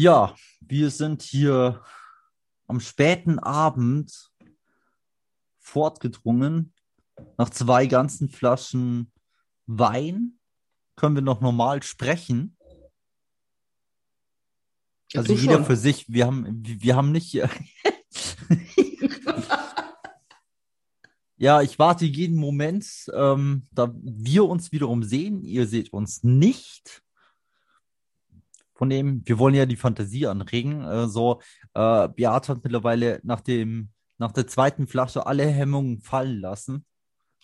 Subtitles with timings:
[0.00, 1.84] Ja, wir sind hier
[2.66, 4.32] am späten Abend
[5.58, 6.72] fortgedrungen.
[7.36, 9.12] Nach zwei ganzen Flaschen
[9.66, 10.38] Wein
[10.96, 12.56] können wir noch normal sprechen.
[15.12, 15.66] Ja, Also jeder schon.
[15.66, 16.08] für sich.
[16.08, 17.38] Wir haben, wir haben nicht.
[21.36, 25.42] Ja, ich warte jeden Moment, ähm, da wir uns wiederum sehen.
[25.42, 27.02] Ihr seht uns nicht.
[28.80, 30.82] Von dem, wir wollen ja die Fantasie anregen.
[30.82, 31.42] Äh, so,
[31.74, 36.86] äh, Beate hat mittlerweile nach dem, nach der zweiten Flasche alle Hemmungen fallen lassen.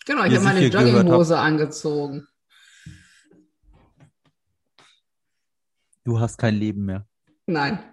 [0.07, 2.27] Genau, ich habe meine Jogginghose angezogen.
[6.03, 7.07] Du hast kein Leben mehr.
[7.45, 7.83] Nein,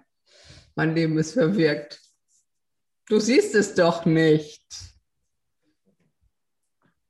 [0.73, 2.01] mein Leben ist verwirkt.
[3.07, 4.65] Du siehst es doch nicht.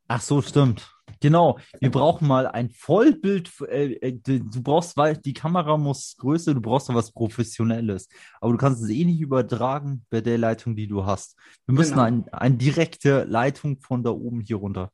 [0.09, 0.94] Ach so, stimmt.
[1.25, 1.57] Genau.
[1.79, 3.49] Wir brauchen mal ein Vollbild.
[3.67, 8.07] Äh, äh, du brauchst, weil die Kamera muss größer, du brauchst noch was Professionelles.
[8.39, 11.35] Aber du kannst es eh nicht übertragen bei der Leitung, die du hast.
[11.65, 12.03] Wir müssen Genau.
[12.03, 14.91] ein, eine direkte Leitung von da oben hier runter.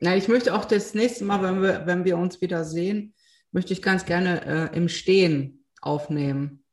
[0.00, 3.12] Na, ich möchte auch das nächste Mal, wenn wir, wenn wir uns wieder sehen,
[3.52, 6.64] möchte ich ganz gerne äh, im Stehen aufnehmen.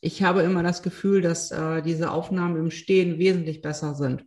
[0.00, 4.24] Ich habe immer das Gefühl, dass äh, diese Aufnahmen im Stehen wesentlich besser sind.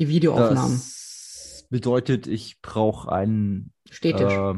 [0.00, 0.72] Die Videoaufnahmen.
[0.72, 3.72] Das bedeutet, ich brauche einen.
[3.90, 4.32] Stetisch.
[4.32, 4.54] Äh,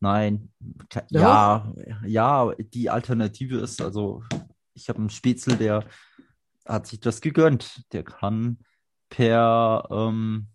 [0.00, 0.50] nein.
[1.10, 1.20] Doch.
[1.20, 1.72] Ja,
[2.06, 4.22] ja, die Alternative ist, also
[4.72, 5.84] ich habe einen Spätzle, der
[6.66, 7.84] hat sich das gegönnt.
[7.92, 8.58] Der kann
[9.10, 10.48] per ähm,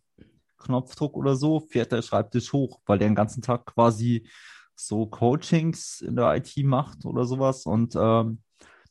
[0.57, 4.27] Knopfdruck oder so, fährt der Schreibtisch hoch, weil der den ganzen Tag quasi
[4.75, 8.41] so Coachings in der IT macht oder sowas und ähm,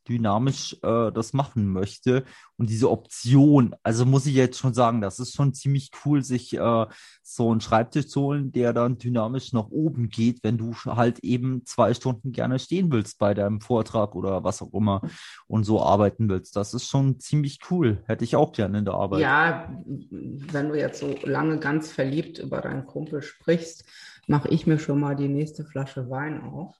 [0.08, 2.24] dynamisch äh, das machen möchte.
[2.56, 6.56] Und diese Option, also muss ich jetzt schon sagen, das ist schon ziemlich cool, sich
[6.56, 6.86] äh,
[7.22, 11.64] so einen Schreibtisch zu holen, der dann dynamisch nach oben geht, wenn du halt eben
[11.66, 15.02] zwei Stunden gerne stehen willst bei deinem Vortrag oder was auch immer
[15.46, 16.56] und so arbeiten willst.
[16.56, 18.02] Das ist schon ziemlich cool.
[18.06, 19.20] Hätte ich auch gerne in der Arbeit.
[19.20, 23.84] Ja, wenn du jetzt so lange ganz verliebt über deinen Kumpel sprichst,
[24.26, 26.74] mache ich mir schon mal die nächste Flasche Wein auf.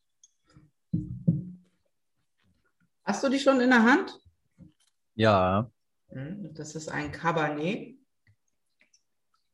[3.06, 4.20] Hast du die schon in der Hand?
[5.14, 5.70] Ja.
[6.08, 7.96] Hm, Das ist ein Cabernet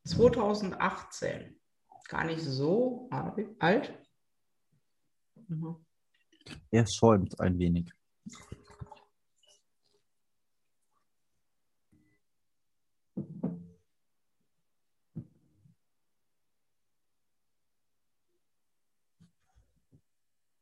[0.05, 1.61] 2018.
[2.09, 3.07] Gar nicht so
[3.59, 3.93] alt.
[5.47, 5.85] Mhm.
[6.71, 7.91] Er schäumt ein wenig.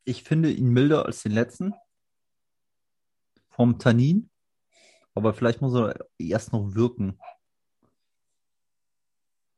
[0.03, 1.73] Ich finde ihn milder als den letzten.
[3.61, 4.27] Vom Tannin.
[5.13, 7.19] Aber vielleicht muss er erst noch wirken.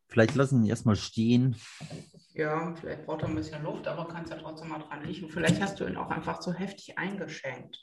[0.09, 1.55] Vielleicht lassen ihn erstmal stehen.
[2.33, 5.29] Ja, vielleicht braucht er ein bisschen Luft, aber kannst ja trotzdem mal dran riechen.
[5.29, 7.79] Vielleicht hast du ihn auch einfach zu heftig eingeschenkt.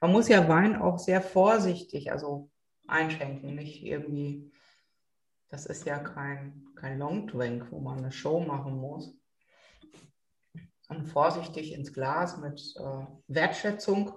[0.00, 2.50] Man muss ja Wein auch sehr vorsichtig, also
[2.86, 4.50] einschenken, nicht irgendwie.
[5.50, 9.14] Das ist ja kein, kein Long Drink, wo man eine Show machen muss.
[10.80, 14.14] Sondern vorsichtig ins Glas mit äh, Wertschätzung.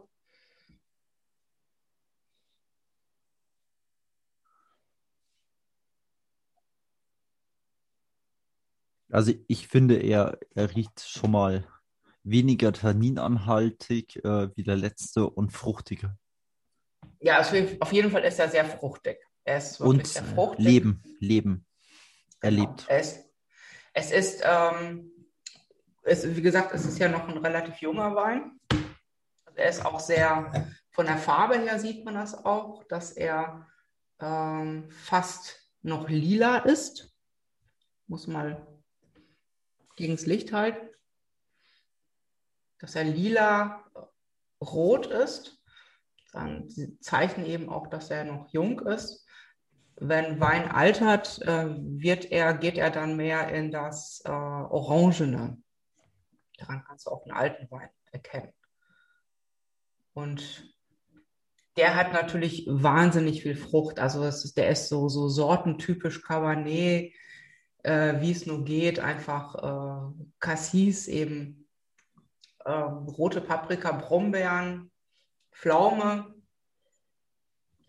[9.14, 11.68] Also ich finde, er, er riecht schon mal
[12.24, 16.18] weniger tanninanhaltig äh, wie der letzte und fruchtiger.
[17.20, 19.20] Ja, wird- auf jeden Fall ist er sehr fruchtig.
[19.44, 20.66] Er ist wirklich Und sehr fruchtig.
[20.66, 21.66] Leben, Leben.
[22.42, 22.64] Er Genau.
[22.64, 22.86] lebt.
[22.90, 23.20] Es,
[23.94, 25.12] es ist, ähm,
[26.02, 28.60] es, wie gesagt, es ist ja noch ein relativ junger Wein.
[29.46, 33.68] Also er ist auch sehr, von der Farbe her sieht man das auch, dass er
[34.20, 37.14] ähm, fast noch lila ist.
[38.08, 38.68] Muss mal
[39.96, 40.90] gegens Licht halten.
[42.80, 43.84] Dass er lila
[44.62, 45.62] rot ist.
[46.32, 46.68] Dann
[47.00, 49.24] zeichnen eben auch, dass er noch jung ist
[49.98, 55.62] wenn Wein altert, äh, wird er, geht er dann mehr in das äh, Orangene.
[56.58, 58.54] Daran kannst du auch einen alten Wein erkennen.
[60.14, 60.74] Und
[61.78, 64.00] der hat natürlich wahnsinnig viel Frucht.
[64.00, 67.14] Also ist, der ist so, so sortentypisch Cabernet,
[67.84, 69.00] äh, wie es nur geht.
[69.00, 71.68] Einfach äh, Cassis eben,
[72.66, 74.92] äh, rote Paprika, Brombeeren,
[75.52, 76.34] Pflaume,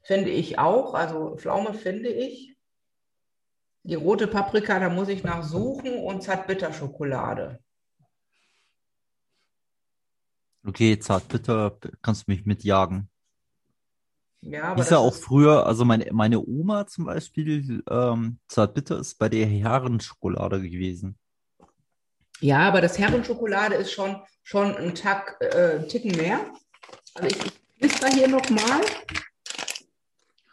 [0.05, 0.95] Finde ich auch.
[0.95, 2.55] Also Pflaume finde ich.
[3.83, 7.59] Die rote Paprika, da muss ich nach suchen und Zartbitterschokolade.
[10.67, 13.11] Okay, Zartbitter, kannst du mich mitjagen.
[14.47, 19.19] Ja, aber Hieß ja auch früher, also meine, meine Oma zum Beispiel, ähm, Zartbitter ist
[19.19, 21.17] bei der Herrenschokolade gewesen.
[22.41, 26.41] Ja, aber das Herrenschokolade ist schon, schon ein Tag, äh, ein Ticken mehr.
[27.15, 28.83] Also ich, ich da hier nochmal.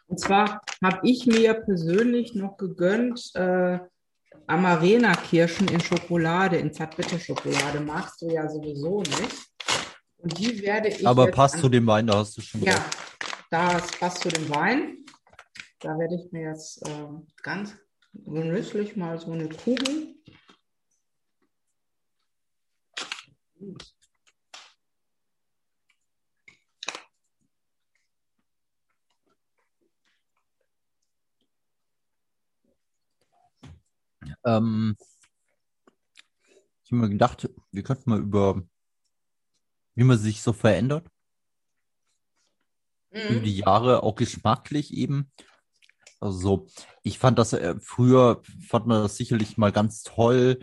[0.08, 3.80] Und zwar habe ich mir persönlich noch gegönnt äh,
[4.48, 7.82] Amarena-Kirschen in Schokolade, in Zartbitter-Schokolade.
[7.82, 9.52] Magst du ja sowieso nicht.
[10.18, 11.06] Und die werde ich.
[11.06, 12.62] Aber passt zu dem Wein, da hast du schon.
[12.62, 12.86] Ja, recht.
[13.52, 15.06] Das passt zu dem Wein.
[15.82, 17.08] Da werde ich mir jetzt äh,
[17.44, 17.76] ganz
[18.14, 20.16] genüsslich mal so eine Kugel.
[34.46, 34.96] Ähm,
[36.84, 38.64] ich habe mir gedacht, wir könnten mal über,
[39.96, 41.11] wie man sich so verändert.
[43.12, 43.20] Mhm.
[43.30, 45.32] Über die Jahre, auch geschmacklich eben.
[46.20, 46.68] Also so,
[47.04, 50.60] ich fand das äh, früher, fand man das sicherlich mal ganz toll,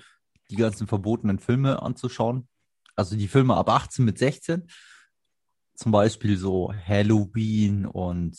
[0.51, 2.49] die ganzen verbotenen Filme anzuschauen.
[2.97, 4.69] Also die Filme ab 18 mit 16.
[5.75, 8.37] Zum Beispiel so Halloween und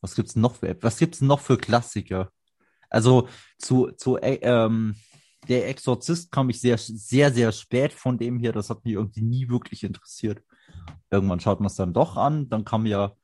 [0.00, 2.32] was gibt's noch für, was gibt's noch für Klassiker?
[2.90, 3.28] Also
[3.58, 4.96] zu, zu äh, ähm,
[5.48, 8.52] der Exorzist kam ich sehr, sehr, sehr spät von dem hier.
[8.52, 10.42] Das hat mich irgendwie nie wirklich interessiert.
[11.10, 12.48] Irgendwann schaut man es dann doch an.
[12.48, 13.14] Dann kam ja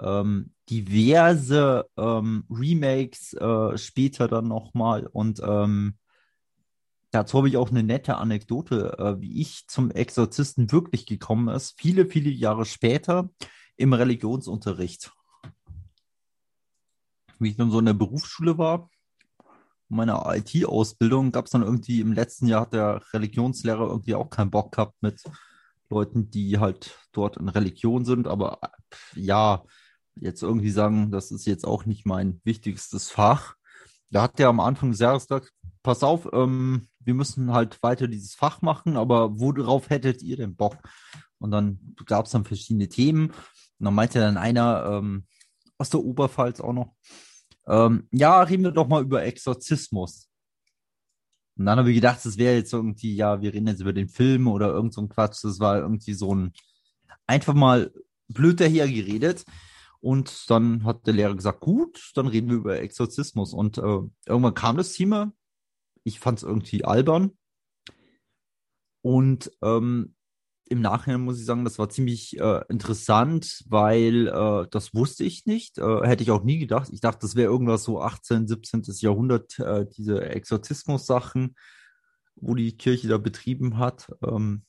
[0.00, 5.06] ähm, diverse ähm, Remakes äh, später dann nochmal.
[5.06, 5.96] Und ähm,
[7.10, 11.74] dazu habe ich auch eine nette Anekdote, äh, wie ich zum Exorzisten wirklich gekommen ist.
[11.78, 13.30] Viele, viele Jahre später
[13.76, 15.12] im Religionsunterricht.
[17.38, 18.90] Wie ich dann so in der Berufsschule war,
[19.88, 24.50] meiner IT-Ausbildung gab es dann irgendwie im letzten Jahr hat der Religionslehrer irgendwie auch keinen
[24.50, 25.22] Bock gehabt mit
[25.90, 28.26] Leuten, die halt dort in Religion sind.
[28.26, 28.58] Aber
[29.14, 29.64] ja,
[30.14, 33.54] jetzt irgendwie sagen, das ist jetzt auch nicht mein wichtigstes Fach.
[34.10, 35.52] Da hat der am Anfang des Jahres gesagt,
[35.82, 40.56] pass auf, ähm, wir müssen halt weiter dieses Fach machen, aber worauf hättet ihr denn
[40.56, 40.76] Bock?
[41.38, 43.30] Und dann gab es dann verschiedene Themen.
[43.30, 45.26] Und dann meinte dann einer ähm,
[45.78, 46.94] aus der Oberpfalz auch noch,
[47.66, 50.29] ähm, ja, reden wir doch mal über Exorzismus.
[51.60, 54.08] Und dann habe ich gedacht, das wäre jetzt irgendwie, ja, wir reden jetzt über den
[54.08, 55.44] Film oder irgend so ein Quatsch.
[55.44, 56.54] Das war irgendwie so ein
[57.26, 57.92] einfach mal
[58.28, 59.44] blöd dahergeredet.
[60.00, 63.52] Und dann hat der Lehrer gesagt, gut, dann reden wir über Exorzismus.
[63.52, 65.34] Und äh, irgendwann kam das Thema.
[66.02, 67.32] Ich fand es irgendwie albern.
[69.02, 70.14] Und ähm,
[70.70, 75.44] im Nachhinein muss ich sagen, das war ziemlich äh, interessant, weil äh, das wusste ich
[75.44, 75.78] nicht.
[75.78, 76.90] Äh, hätte ich auch nie gedacht.
[76.92, 78.84] Ich dachte, das wäre irgendwas so 18., 17.
[79.00, 81.56] Jahrhundert, äh, diese Exorzismus-Sachen,
[82.36, 84.12] wo die Kirche da betrieben hat.
[84.24, 84.62] Ähm,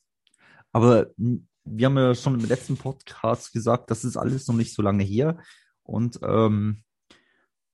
[0.72, 4.82] aber wir haben ja schon im letzten Podcast gesagt, das ist alles noch nicht so
[4.82, 5.38] lange her.
[5.84, 6.82] Und ähm,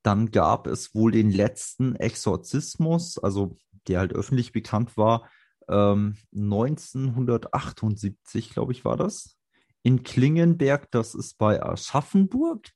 [0.02, 5.30] dann gab es wohl den letzten Exorzismus, also der halt öffentlich bekannt war,
[5.68, 9.36] ähm, 1978, glaube ich, war das.
[9.82, 12.70] In Klingenberg, das ist bei Aschaffenburg.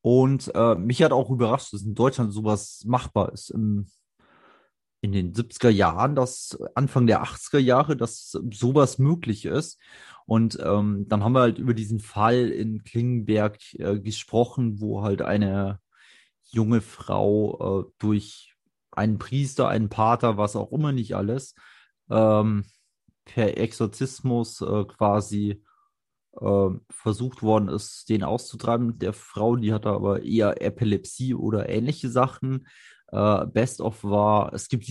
[0.00, 3.50] Und äh, mich hat auch überrascht, dass in Deutschland sowas machbar ist.
[3.50, 3.86] Im
[5.00, 9.80] in den 70er Jahren, dass Anfang der 80er Jahre, dass sowas möglich ist.
[10.26, 15.22] Und ähm, dann haben wir halt über diesen Fall in Klingenberg äh, gesprochen, wo halt
[15.22, 15.80] eine
[16.50, 18.56] junge Frau äh, durch
[18.90, 21.54] einen Priester, einen Pater, was auch immer nicht alles,
[22.10, 22.64] ähm,
[23.24, 25.62] per Exorzismus äh, quasi
[26.40, 28.98] äh, versucht worden ist, den auszutreiben.
[28.98, 32.66] Der Frau, die hatte aber eher Epilepsie oder ähnliche Sachen
[33.08, 34.88] äh, Best of war, es gibt,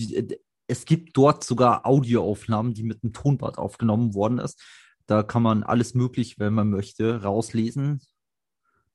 [0.66, 4.62] es gibt dort sogar Audioaufnahmen, die mit einem Tonband aufgenommen worden ist.
[5.06, 8.00] Da kann man alles möglich, wenn man möchte, rauslesen.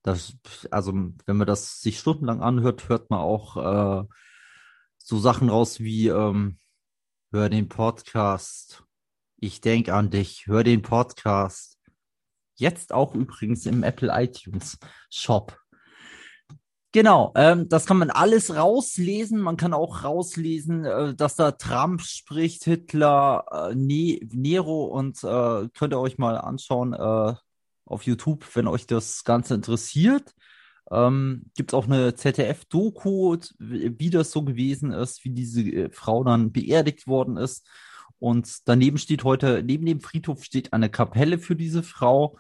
[0.04, 0.36] Das,
[0.70, 0.92] also,
[1.26, 4.06] wenn man das sich stundenlang anhört, hört man auch äh,
[5.04, 6.58] so Sachen raus wie ähm,
[7.32, 8.84] hör den Podcast.
[9.36, 10.48] Ich denke an dich.
[10.48, 11.78] Hör den Podcast.
[12.56, 14.78] Jetzt auch übrigens im Apple iTunes
[15.10, 15.60] Shop.
[16.94, 19.42] Genau, ähm, das kann man alles rauslesen.
[19.42, 25.68] Man kann auch rauslesen, äh, dass da Trump spricht, Hitler, äh, ne Nero und äh,
[25.74, 27.34] könnt ihr euch mal anschauen äh,
[27.86, 30.34] auf YouTube, wenn euch das Ganze interessiert.
[30.94, 36.24] Ähm, Gibt es auch eine ZDF-Doku, wie das so gewesen ist, wie diese äh, Frau
[36.24, 37.68] dann beerdigt worden ist.
[38.20, 42.38] Und daneben steht heute, neben dem Friedhof steht eine Kapelle für diese Frau,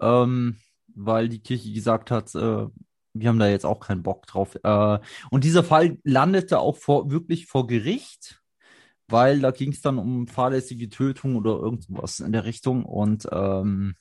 [0.00, 0.56] ähm,
[0.94, 2.66] weil die Kirche gesagt hat, äh,
[3.14, 4.56] wir haben da jetzt auch keinen Bock drauf.
[4.62, 4.98] Äh,
[5.30, 8.42] und dieser Fall landete auch vor, wirklich vor Gericht,
[9.08, 12.84] weil da ging es dann um fahrlässige Tötung oder irgendwas in der Richtung.
[12.84, 13.94] Und ähm,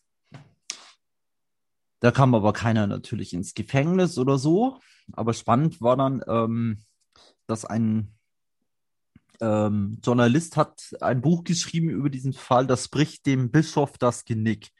[2.03, 4.77] da kam aber keiner natürlich ins Gefängnis oder so.
[5.13, 6.79] Aber spannend war dann, ähm,
[7.47, 8.13] dass ein
[9.39, 14.71] ähm, Journalist hat ein Buch geschrieben über diesen Fall, das bricht dem Bischof das Genick.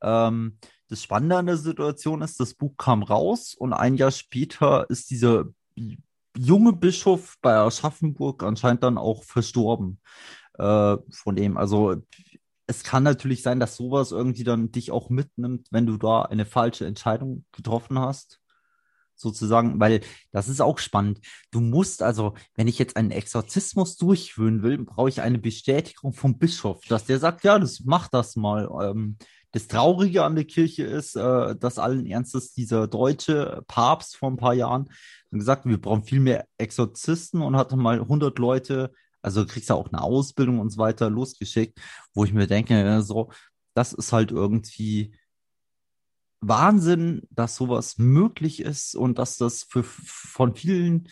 [0.00, 0.56] Ähm,
[0.88, 5.10] das Spannende an der Situation ist, das Buch kam raus und ein Jahr später ist
[5.10, 5.44] dieser
[6.34, 10.00] junge Bischof bei Aschaffenburg anscheinend dann auch verstorben.
[10.54, 12.02] Äh, von dem, also
[12.66, 16.46] es kann natürlich sein, dass sowas irgendwie dann dich auch mitnimmt, wenn du da eine
[16.46, 18.40] falsche Entscheidung getroffen hast
[19.14, 20.00] sozusagen, weil
[20.32, 21.20] das ist auch spannend.
[21.50, 26.38] Du musst also, wenn ich jetzt einen Exorzismus durchführen will, brauche ich eine Bestätigung vom
[26.38, 28.68] Bischof, dass der sagt, ja, das mach das mal.
[28.82, 29.16] Ähm,
[29.52, 34.38] das Traurige an der Kirche ist, äh, dass allen Ernstes dieser deutsche Papst vor ein
[34.38, 34.88] paar Jahren
[35.30, 38.92] gesagt, wir brauchen viel mehr Exorzisten und hatte mal 100 Leute,
[39.22, 41.80] also kriegst du auch eine Ausbildung und so weiter losgeschickt,
[42.14, 43.30] wo ich mir denke, so,
[43.74, 45.14] das ist halt irgendwie
[46.40, 51.08] Wahnsinn, dass sowas möglich ist und dass das für, von vielen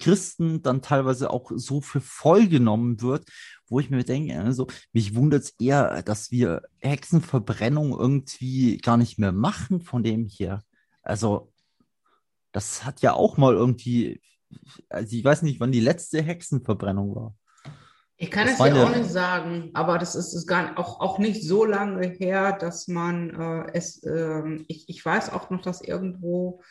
[0.00, 3.28] Christen dann teilweise auch so für voll genommen wird,
[3.68, 9.18] wo ich mir denke, also mich wundert es eher, dass wir Hexenverbrennung irgendwie gar nicht
[9.18, 10.62] mehr machen von dem hier.
[11.02, 11.52] Also
[12.52, 14.20] das hat ja auch mal irgendwie,
[14.88, 17.36] also ich weiß nicht, wann die letzte Hexenverbrennung war.
[18.24, 21.42] Ich kann es dir auch nicht sagen, aber das ist, ist gar auch, auch nicht
[21.42, 26.62] so lange her, dass man äh, es, äh, ich, ich weiß auch noch, dass irgendwo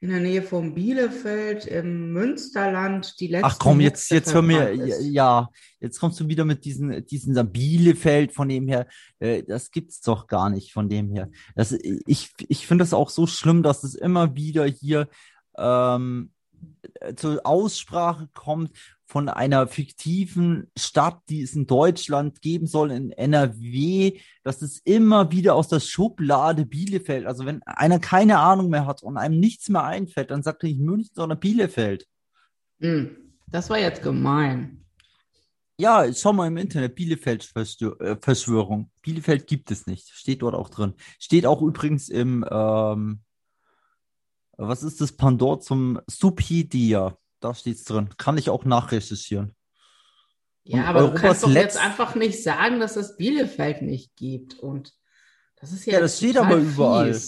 [0.00, 3.46] in der Nähe von Bielefeld im Münsterland die letzte.
[3.46, 8.32] Ach komm, jetzt, jetzt hör mir, ja, jetzt kommst du wieder mit diesen, diesen Bielefeld
[8.32, 8.88] von dem her.
[9.20, 11.30] Äh, das gibt's doch gar nicht von dem her.
[11.54, 15.08] Das, ich ich finde das auch so schlimm, dass es immer wieder hier
[15.56, 16.32] ähm,
[17.14, 18.72] zur Aussprache kommt
[19.08, 25.32] von einer fiktiven Stadt, die es in Deutschland geben soll, in NRW, dass es immer
[25.32, 29.70] wieder aus der Schublade Bielefeld, also wenn einer keine Ahnung mehr hat und einem nichts
[29.70, 32.06] mehr einfällt, dann sagt er nicht München, sondern Bielefeld.
[32.80, 34.84] Hm, das war jetzt gemein.
[35.78, 38.82] Ja, schau mal im Internet, Bielefeld-Verschwörung.
[38.82, 40.92] Äh, Bielefeld gibt es nicht, steht dort auch drin.
[41.18, 43.20] Steht auch übrigens im, ähm,
[44.58, 47.16] was ist das Pandor zum Supidia?
[47.40, 48.10] Da steht's drin.
[48.16, 49.54] Kann ich auch nachrecherchieren.
[50.64, 54.16] Ja, und aber Europas du kannst doch jetzt einfach nicht sagen, dass es Bielefeld nicht
[54.16, 54.58] gibt.
[54.58, 54.92] Und
[55.56, 55.94] das ist ja.
[55.94, 57.18] Ja, das steht aber überall.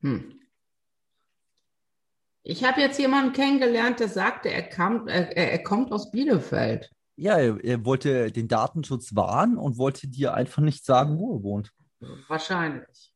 [0.00, 0.40] Hm.
[2.42, 6.90] Ich habe jetzt jemanden kennengelernt, der sagte, er, kam, er, er kommt aus Bielefeld.
[7.16, 11.42] Ja, er, er, wollte den Datenschutz wahren und wollte dir einfach nicht sagen, wo er
[11.42, 11.72] wohnt.
[12.28, 13.12] Wahrscheinlich.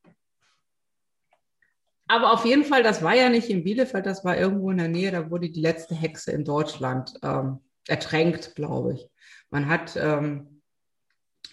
[2.11, 4.89] Aber auf jeden Fall, das war ja nicht in Bielefeld, das war irgendwo in der
[4.89, 9.07] Nähe, da wurde die letzte Hexe in Deutschland ähm, ertränkt, glaube ich.
[9.49, 10.61] Man hat, ähm,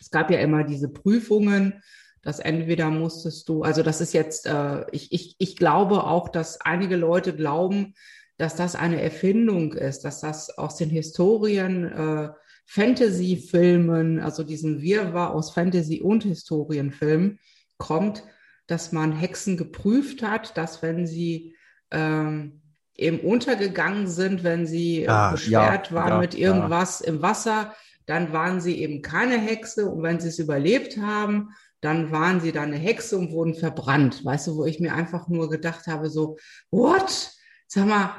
[0.01, 1.81] es gab ja immer diese Prüfungen,
[2.23, 6.61] dass entweder musstest du, also das ist jetzt, äh, ich, ich, ich glaube auch, dass
[6.61, 7.95] einige Leute glauben,
[8.37, 12.31] dass das eine Erfindung ist, dass das aus den Historien äh,
[12.67, 17.39] Fantasy-Filmen, also diesen Wirrwarr aus Fantasy- und Historienfilmen
[17.77, 18.25] kommt,
[18.69, 21.57] dass man Hexen geprüft hat, dass wenn sie
[21.91, 22.61] ähm,
[22.95, 27.07] eben untergegangen sind, wenn sie ah, beschwert ja, waren ja, mit irgendwas ja.
[27.07, 27.75] im Wasser,
[28.07, 32.53] dann waren sie eben keine Hexe und wenn sie es überlebt haben, dann waren sie
[32.53, 34.25] dann eine Hexe und wurden verbrannt.
[34.25, 36.37] Weißt du, wo ich mir einfach nur gedacht habe, so,
[36.71, 37.31] what?
[37.67, 38.15] Sag mal,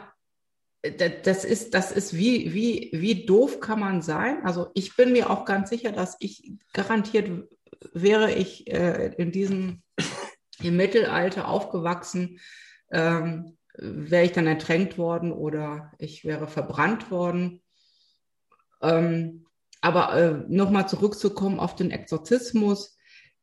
[1.24, 4.46] das ist, das ist wie, wie, wie doof kann man sein?
[4.46, 7.30] Also ich bin mir auch ganz sicher, dass ich garantiert
[7.94, 9.82] wäre ich äh, in diesem
[10.64, 12.40] im Mittelalter aufgewachsen,
[12.92, 17.62] ähm, wäre ich dann ertränkt worden oder ich wäre verbrannt worden.
[18.82, 19.46] Ähm,
[19.82, 22.98] aber äh, nochmal zurückzukommen auf den Exorzismus,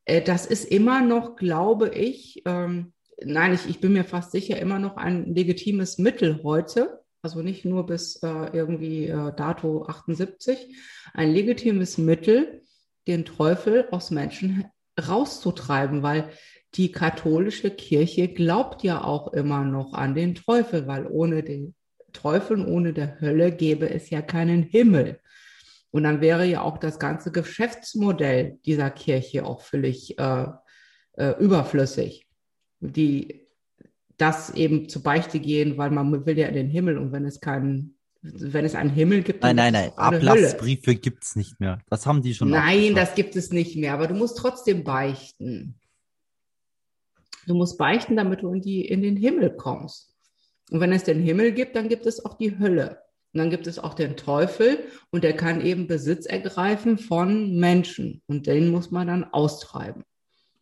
[0.04, 2.92] äh, das ist immer noch, glaube ich, ähm,
[3.22, 7.64] nein, ich, ich bin mir fast sicher, immer noch ein legitimes Mittel heute, also nicht
[7.64, 10.76] nur bis äh, irgendwie äh, Dato 78,
[11.14, 12.62] ein legitimes Mittel,
[13.06, 14.66] den Teufel aus Menschen
[14.98, 16.30] rauszutreiben, weil
[16.76, 21.74] die katholische Kirche glaubt ja auch immer noch an den Teufel, weil ohne den
[22.12, 25.20] Teufel und ohne der Hölle gäbe es ja keinen Himmel.
[25.90, 30.46] Und dann wäre ja auch das ganze Geschäftsmodell dieser Kirche auch völlig äh,
[31.12, 32.26] äh, überflüssig.
[32.80, 33.46] Die
[34.18, 37.40] das eben zu Beichte gehen, weil man will ja in den Himmel und wenn es
[37.40, 41.80] keinen, wenn es einen Himmel gibt, dann nein, nein, nein, Ablassbriefe gibt es nicht mehr.
[41.90, 42.50] Das haben die schon.
[42.50, 45.78] Nein, das gibt es nicht mehr, aber du musst trotzdem beichten.
[47.46, 50.14] Du musst beichten, damit du in, die, in den Himmel kommst.
[50.70, 53.02] Und wenn es den Himmel gibt, dann gibt es auch die Hölle.
[53.32, 54.78] Und dann gibt es auch den Teufel
[55.10, 58.22] und der kann eben Besitz ergreifen von Menschen.
[58.26, 60.02] Und den muss man dann austreiben.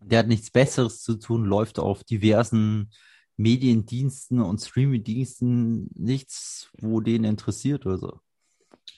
[0.02, 2.90] Der hat nichts Besseres zu tun, läuft auf diversen
[3.36, 8.20] Mediendiensten und Streamingdiensten nichts, wo den interessiert oder so.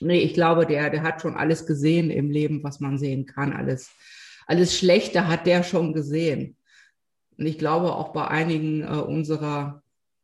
[0.01, 3.53] Nee, ich glaube, der, der hat schon alles gesehen im Leben, was man sehen kann.
[3.53, 3.91] Alles,
[4.47, 6.57] alles Schlechte hat der schon gesehen.
[7.39, 9.83] Und ich glaube, auch bei einigen äh, unserer,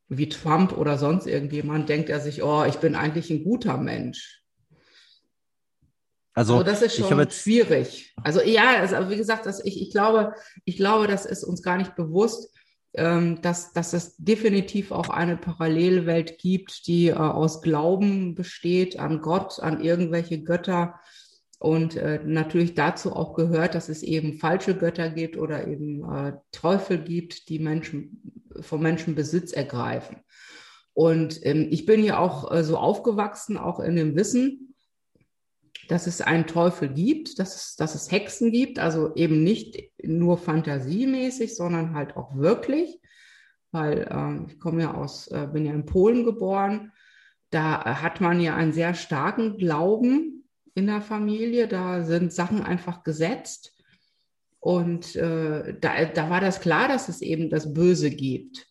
[0.08, 4.42] wie Trump oder sonst irgendjemand, denkt er sich, oh, ich bin eigentlich ein guter Mensch.
[6.34, 8.14] Also, also, das ist schon schwierig.
[8.22, 10.32] Also ja, also, wie gesagt, das, ich, ich, glaube,
[10.64, 12.54] ich glaube, das ist uns gar nicht bewusst,
[12.94, 19.20] ähm, dass, dass es definitiv auch eine Parallelwelt gibt, die äh, aus Glauben besteht an
[19.20, 21.00] Gott, an irgendwelche Götter.
[21.62, 26.32] Und äh, natürlich dazu auch gehört, dass es eben falsche Götter gibt oder eben äh,
[26.50, 30.16] Teufel gibt, die Menschen vom Menschen Besitz ergreifen.
[30.92, 34.74] Und ähm, ich bin ja auch äh, so aufgewachsen, auch in dem Wissen,
[35.86, 40.38] dass es einen Teufel gibt, dass es, dass es Hexen gibt, also eben nicht nur
[40.38, 43.00] fantasiemäßig, sondern halt auch wirklich,
[43.70, 46.90] weil äh, ich komme ja aus, äh, bin ja in Polen geboren,
[47.50, 50.41] da hat man ja einen sehr starken Glauben
[50.74, 53.72] in der Familie, da sind Sachen einfach gesetzt
[54.62, 58.68] und äh, da, da war das klar, dass es eben das Böse gibt.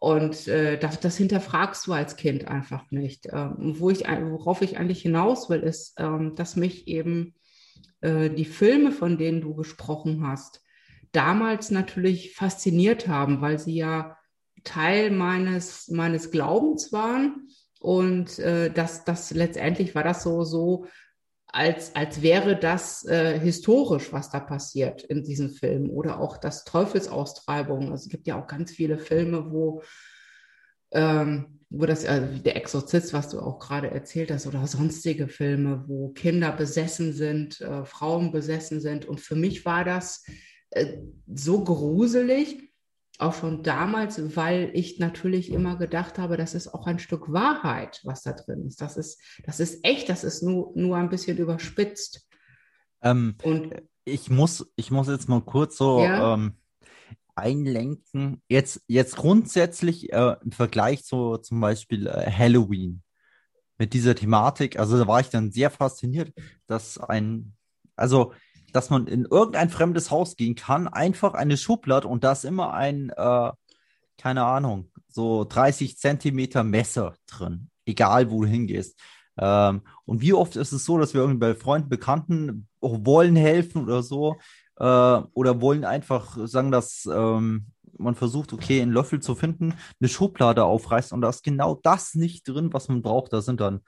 [0.00, 3.28] Und äh, das, das, hinterfragst du als Kind einfach nicht.
[3.30, 7.34] Ähm, wo ich, worauf ich eigentlich hinaus will, ist, ähm, dass mich eben
[8.00, 10.60] äh, die Filme, von denen du gesprochen hast,
[11.12, 14.16] damals natürlich fasziniert haben, weil sie ja
[14.64, 17.48] Teil meines, meines Glaubens waren.
[17.80, 20.86] Und äh, das, das letztendlich war das so, so
[21.46, 25.90] als, als wäre das äh, historisch, was da passiert in diesen Filmen.
[25.90, 27.90] Oder auch das Teufelsaustreibung.
[27.90, 29.82] Also es gibt ja auch ganz viele Filme, wo,
[30.92, 35.84] ähm, wo das, also der Exorzist, was du auch gerade erzählt hast, oder sonstige Filme,
[35.88, 39.06] wo Kinder besessen sind, äh, Frauen besessen sind.
[39.06, 40.24] Und für mich war das
[40.70, 42.69] äh, so gruselig,
[43.20, 48.00] auch schon damals, weil ich natürlich immer gedacht habe, das ist auch ein Stück Wahrheit,
[48.04, 48.80] was da drin ist.
[48.80, 52.26] Das ist, das ist echt, das ist nur, nur ein bisschen überspitzt.
[53.02, 56.34] Ähm, Und ich muss, ich muss jetzt mal kurz so ja?
[56.34, 56.54] ähm,
[57.34, 58.42] einlenken.
[58.48, 63.02] Jetzt, jetzt grundsätzlich äh, im Vergleich zu zum Beispiel äh, Halloween
[63.78, 66.34] mit dieser Thematik, also da war ich dann sehr fasziniert,
[66.66, 67.54] dass ein,
[67.96, 68.34] also
[68.72, 72.72] dass man in irgendein fremdes Haus gehen kann, einfach eine Schublade und da ist immer
[72.72, 73.50] ein, äh,
[74.18, 78.98] keine Ahnung, so 30 Zentimeter Messer drin, egal wo du hingehst.
[79.38, 83.84] Ähm, und wie oft ist es so, dass wir irgendwie bei Freunden, Bekannten wollen helfen
[83.84, 84.36] oder so,
[84.76, 87.66] äh, oder wollen einfach sagen, dass ähm,
[87.98, 92.14] man versucht, okay, einen Löffel zu finden, eine Schublade aufreißt und da ist genau das
[92.14, 93.32] nicht drin, was man braucht.
[93.32, 93.80] Da sind dann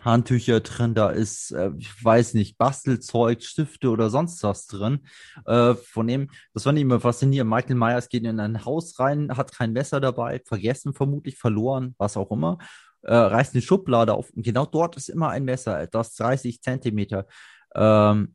[0.00, 5.00] Handtücher drin, da ist, äh, ich weiß nicht, Bastelzeug, Stifte oder sonst was drin.
[5.46, 7.50] Äh, von dem, das fand ich immer faszinierend.
[7.50, 12.16] Michael Myers geht in ein Haus rein, hat kein Messer dabei, vergessen vermutlich, verloren, was
[12.16, 12.58] auch immer,
[13.02, 17.26] äh, reißt eine Schublade auf und genau dort ist immer ein Messer, das 30 Zentimeter.
[17.74, 18.34] Ähm,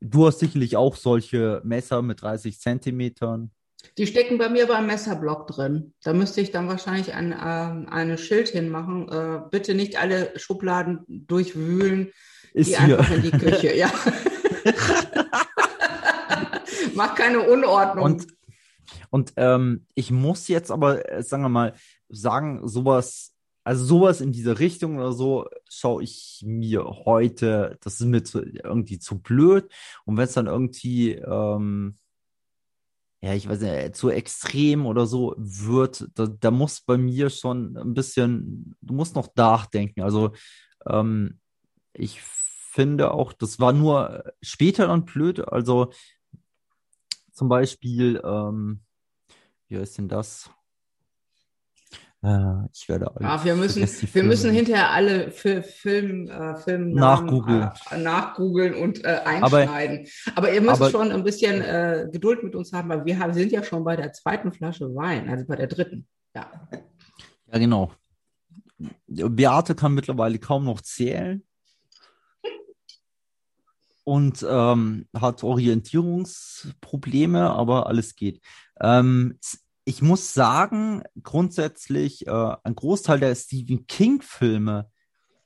[0.00, 3.50] du hast sicherlich auch solche Messer mit 30 Zentimetern.
[3.98, 5.92] Die stecken bei mir beim Messerblock drin.
[6.02, 9.08] Da müsste ich dann wahrscheinlich ein, äh, ein Schild hinmachen.
[9.08, 12.12] Äh, bitte nicht alle Schubladen durchwühlen.
[12.52, 12.98] Ist die hier.
[12.98, 13.90] einfach in die Küche, ja.
[16.94, 18.04] Mach keine Unordnung.
[18.04, 18.26] Und,
[19.10, 21.74] und ähm, ich muss jetzt aber, äh, sagen wir mal,
[22.08, 28.06] sagen, sowas, also sowas in diese Richtung oder so, schaue ich mir heute, das ist
[28.06, 29.70] mir zu, irgendwie zu blöd.
[30.04, 31.96] Und wenn es dann irgendwie, ähm,
[33.22, 37.76] ja, ich weiß nicht, zu extrem oder so wird, da, da muss bei mir schon
[37.76, 40.00] ein bisschen, du musst noch nachdenken.
[40.02, 40.32] Also
[40.86, 41.38] ähm,
[41.92, 45.46] ich finde auch, das war nur später dann blöd.
[45.46, 45.92] Also
[47.32, 48.80] zum Beispiel, ähm,
[49.68, 50.50] wie heißt denn das?
[52.22, 57.70] Äh, ich werde ja, wir müssen, wir müssen hinterher alle Fil Film, äh, Film nachgoogeln.
[57.90, 60.06] Äh, nachgoogeln und äh, einschneiden.
[60.26, 63.18] Aber, aber ihr müsst aber, schon ein bisschen äh, Geduld mit uns haben, weil wir
[63.18, 66.06] haben, sind ja schon bei der zweiten Flasche Wein, also bei der dritten.
[66.34, 66.50] Ja,
[67.52, 67.90] ja genau.
[69.06, 71.42] Beate kann mittlerweile kaum noch zählen
[74.04, 78.42] und ähm, hat Orientierungsprobleme, aber alles geht.
[78.80, 79.38] Ähm,
[79.84, 84.90] ich muss sagen, grundsätzlich, äh, ein Großteil der Stephen King-Filme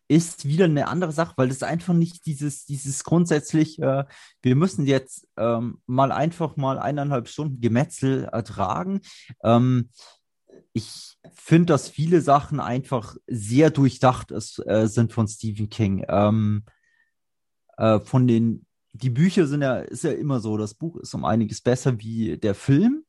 [0.09, 4.05] ist wieder eine andere Sache, weil das einfach nicht dieses, dieses grundsätzlich, äh,
[4.43, 9.01] wir müssen jetzt ähm, mal einfach mal eineinhalb Stunden Gemetzel ertragen.
[9.43, 9.91] Ähm,
[10.73, 16.05] ich finde, dass viele Sachen einfach sehr durchdacht ist, äh, sind von Stephen King.
[16.09, 16.65] Ähm,
[17.77, 21.25] äh, von den, die Bücher sind ja, ist ja immer so, das Buch ist um
[21.25, 23.04] einiges besser wie der Film.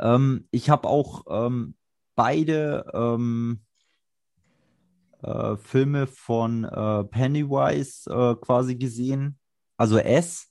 [0.00, 1.74] Ähm, ich habe auch ähm,
[2.14, 3.60] beide ähm,
[5.22, 9.38] äh, Filme von äh, Pennywise äh, quasi gesehen,
[9.76, 10.50] also S.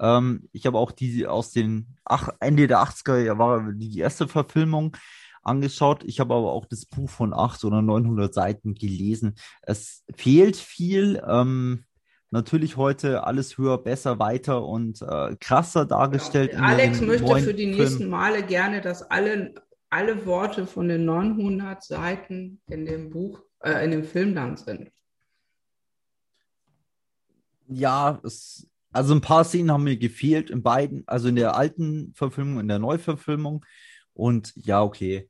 [0.00, 4.28] Ähm, ich habe auch die aus den ach, Ende der 80er Jahre war die erste
[4.28, 4.96] Verfilmung
[5.42, 6.04] angeschaut.
[6.04, 9.34] Ich habe aber auch das Buch von 800 oder 900 Seiten gelesen.
[9.62, 11.22] Es fehlt viel.
[11.26, 11.84] Ähm,
[12.32, 16.54] natürlich heute alles höher, besser, weiter und äh, krasser dargestellt.
[16.54, 16.60] Ja.
[16.60, 18.10] Alex möchte für die nächsten Film.
[18.10, 19.54] Male gerne, dass alle,
[19.90, 24.90] alle Worte von den 900 Seiten in dem Buch, äh, in dem Film dann sind.
[27.68, 32.12] Ja, es, also ein paar Szenen haben mir gefehlt in beiden, also in der alten
[32.14, 33.64] Verfilmung, in der Neuverfilmung.
[34.14, 35.28] Und ja, okay.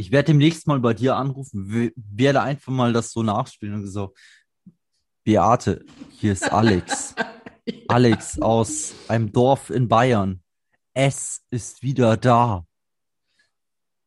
[0.00, 4.14] Ich werde demnächst mal bei dir anrufen, werde einfach mal das so nachspielen und so,
[5.24, 7.14] Beate, hier ist Alex.
[7.18, 7.74] ja.
[7.88, 10.42] Alex aus einem Dorf in Bayern.
[10.94, 12.64] Es ist wieder da.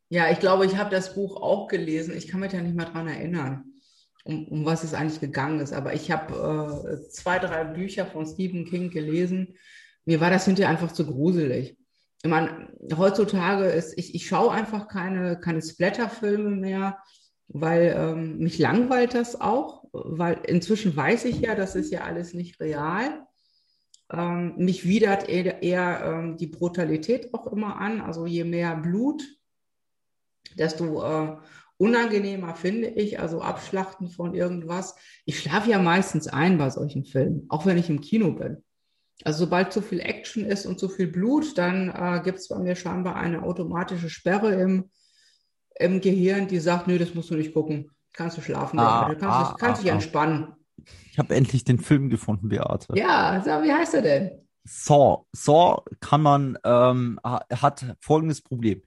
[0.09, 2.17] Ja, ich glaube, ich habe das Buch auch gelesen.
[2.17, 3.65] Ich kann mich ja nicht mehr daran erinnern,
[4.23, 5.73] um, um was es eigentlich gegangen ist.
[5.73, 9.55] Aber ich habe äh, zwei, drei Bücher von Stephen King gelesen.
[10.05, 11.77] Mir war das hinterher einfach zu gruselig
[12.23, 16.97] ich meine, heutzutage ist, ich, ich schaue einfach keine, keine Splatter-Filme mehr,
[17.49, 22.33] weil ähm, mich langweilt das auch, weil inzwischen weiß ich ja, das ist ja alles
[22.33, 23.27] nicht real.
[24.09, 27.99] Ähm, mich widert eher, eher ähm, die Brutalität auch immer an.
[27.99, 29.21] Also je mehr Blut,
[30.57, 31.37] desto äh,
[31.75, 34.95] unangenehmer finde ich, also Abschlachten von irgendwas.
[35.25, 38.63] Ich schlafe ja meistens ein bei solchen Filmen, auch wenn ich im Kino bin.
[39.23, 42.57] Also sobald zu viel Action ist und zu viel Blut, dann äh, gibt es bei
[42.57, 44.89] mir scheinbar eine automatische Sperre im,
[45.75, 47.89] im Gehirn, die sagt, nö, das musst du nicht gucken.
[48.11, 49.95] Kannst du schlafen, ah, du kannst, ah, dich, kannst ah, dich ah.
[49.95, 50.53] entspannen.
[51.11, 52.93] Ich habe endlich den Film gefunden, Beate.
[52.97, 54.31] Ja, sag, wie heißt er denn?
[54.65, 55.25] Saw.
[55.31, 58.81] Saw kann man, ähm, hat folgendes Problem.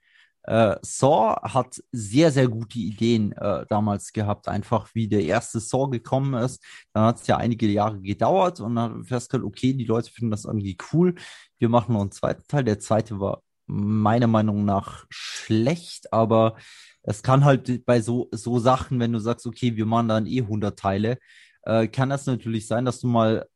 [0.46, 5.90] Äh, Saw hat sehr, sehr gute Ideen äh, damals gehabt, einfach wie der erste Saw
[5.90, 6.62] gekommen ist.
[6.92, 10.44] Dann hat es ja einige Jahre gedauert und dann festgestellt, okay, die Leute finden das
[10.44, 11.16] irgendwie cool.
[11.58, 12.62] Wir machen noch einen zweiten Teil.
[12.62, 16.56] Der zweite war meiner Meinung nach schlecht, aber
[17.02, 20.42] es kann halt bei so, so Sachen, wenn du sagst, okay, wir machen dann eh
[20.42, 21.18] 100 Teile,
[21.62, 23.48] äh, kann das natürlich sein, dass du mal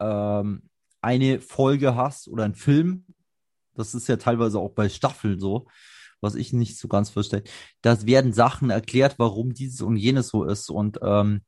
[0.00, 0.62] ähm,
[1.02, 3.04] eine Folge hast oder einen Film.
[3.74, 5.66] Das ist ja teilweise auch bei Staffeln so
[6.22, 7.42] was ich nicht so ganz verstehe.
[7.82, 10.70] Da werden Sachen erklärt, warum dieses und jenes so ist.
[10.70, 11.42] Und ähm,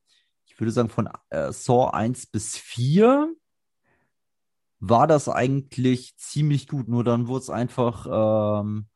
[0.46, 3.34] ich würde sagen, von äh, Saw 1 bis 4
[4.80, 6.88] war das eigentlich ziemlich gut.
[6.88, 8.86] Nur dann wurde es einfach ähm,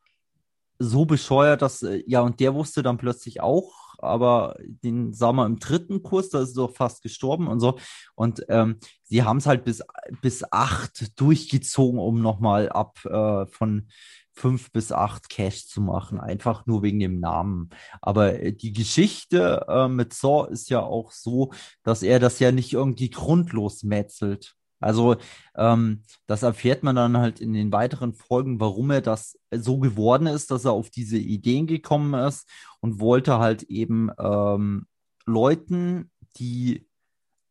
[0.79, 5.53] so bescheuert, dass, äh, ja, und der wusste dann plötzlich auch, aber den sah man
[5.53, 7.77] im dritten Kurs, da ist er doch fast gestorben und so.
[8.15, 9.83] Und ähm, sie haben es halt bis,
[10.21, 13.89] bis acht durchgezogen, um nochmal ab äh, von
[14.33, 17.69] fünf bis acht Cash zu machen, einfach nur wegen dem Namen.
[18.01, 21.51] Aber äh, die Geschichte äh, mit Saw ist ja auch so,
[21.83, 24.55] dass er das ja nicht irgendwie grundlos metzelt.
[24.79, 25.17] Also
[25.57, 30.27] ähm, das erfährt man dann halt in den weiteren Folgen, warum er das so geworden
[30.27, 34.85] ist, dass er auf diese Ideen gekommen ist und wollte halt eben ähm,
[35.25, 36.87] Leuten, die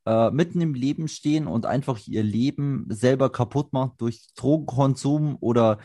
[0.07, 5.79] äh, mitten im Leben stehen und einfach ihr Leben selber kaputt machen durch Drogenkonsum oder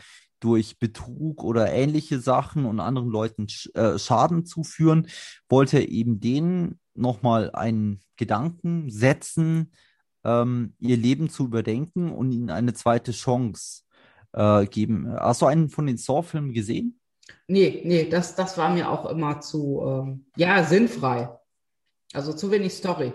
[0.44, 5.08] durch Betrug oder ähnliche Sachen und anderen Leuten äh, Schaden zuführen,
[5.48, 9.72] wollte er eben denen nochmal einen Gedanken setzen,
[10.22, 13.84] ähm, ihr Leben zu überdenken und ihnen eine zweite Chance
[14.32, 15.10] äh, geben.
[15.10, 17.00] Hast du einen von den Saw-Filmen gesehen?
[17.48, 21.30] Nee, nee, das, das war mir auch immer zu, ähm, ja, sinnfrei.
[22.12, 23.14] Also zu wenig Story.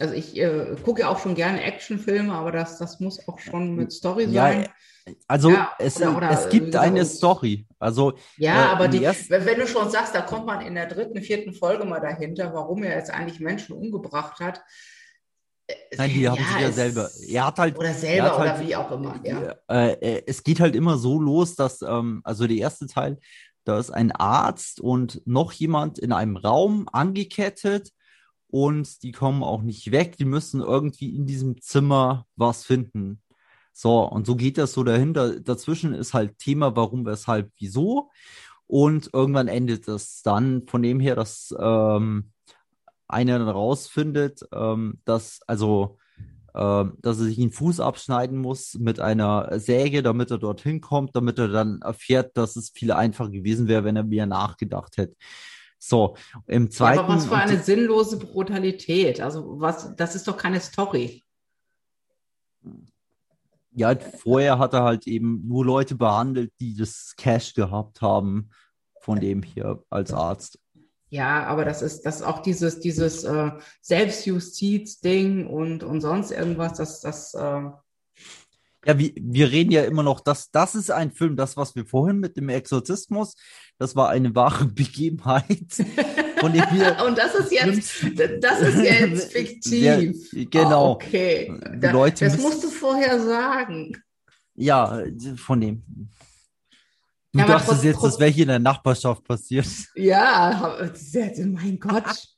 [0.00, 3.74] Also ich äh, gucke ja auch schon gerne Actionfilme, aber das, das muss auch schon
[3.76, 4.62] mit Story sein.
[4.62, 7.66] Ja, also ja, es, oder, oder, es gibt eine Story.
[7.78, 11.20] Also ja, äh, aber die, wenn du schon sagst, da kommt man in der dritten,
[11.20, 14.62] vierten Folge mal dahinter, warum er jetzt eigentlich Menschen umgebracht hat.
[15.66, 17.10] Äh, Nein, die haben ja, ja selber.
[17.28, 19.20] Er hat halt oder selber oder halt, wie auch immer.
[19.24, 19.56] Ja.
[19.68, 23.18] Äh, äh, es geht halt immer so los, dass ähm, also der erste Teil,
[23.64, 27.90] da ist ein Arzt und noch jemand in einem Raum angekettet
[28.52, 30.18] und die kommen auch nicht weg.
[30.18, 33.22] Die müssen irgendwie in diesem Zimmer was finden.
[33.72, 35.40] So, und so geht das so dahinter.
[35.40, 38.10] Dazwischen ist halt Thema, warum, weshalb, wieso.
[38.66, 42.32] Und irgendwann endet das dann von dem her, dass ähm,
[43.08, 45.96] einer dann rausfindet, ähm, dass, also,
[46.52, 51.16] äh, dass er sich den Fuß abschneiden muss mit einer Säge, damit er dorthin kommt,
[51.16, 55.16] damit er dann erfährt, dass es viel einfacher gewesen wäre, wenn er mehr nachgedacht hätte.
[55.84, 56.16] So,
[56.46, 56.98] im zweiten.
[56.98, 59.20] Ja, aber was für eine sinnlose Brutalität.
[59.20, 61.24] Also, was, das ist doch keine Story.
[63.72, 68.50] Ja, vorher hat er halt eben nur Leute behandelt, die das Cash gehabt haben,
[69.00, 70.60] von dem hier als Arzt.
[71.08, 76.74] Ja, aber das ist, das ist auch dieses, dieses äh, Selbstjustiz-Ding und, und sonst irgendwas,
[76.74, 77.70] das, das, äh,
[78.84, 81.86] Ja, wir, wir reden ja immer noch, dass das ist ein Film, das, was wir
[81.86, 83.34] vorhin mit dem Exorzismus,
[83.78, 85.78] das war eine wahre Begebenheit,
[86.52, 87.04] dem wir.
[87.06, 88.04] Und das ist jetzt,
[88.40, 90.32] das ist jetzt fiktiv.
[90.32, 90.86] Ja, genau.
[90.86, 91.60] Ah, okay.
[91.80, 93.96] Da, Leute das musst du vorher sagen.
[94.54, 95.02] Ja,
[95.36, 95.82] von dem.
[97.32, 99.66] Du Ja, dachtest jetzt, das wäre hier in der Nachbarschaft passiert.
[99.94, 100.76] Ja,
[101.54, 102.28] mein Gott.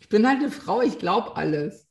[0.00, 1.86] Ich bin halt eine Frau, ich glaube alles.